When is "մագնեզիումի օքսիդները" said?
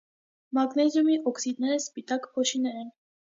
0.57-1.77